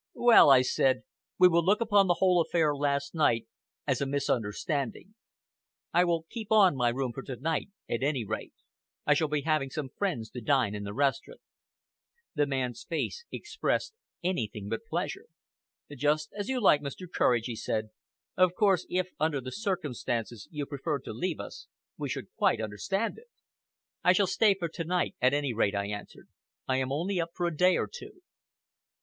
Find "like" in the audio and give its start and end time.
16.59-16.81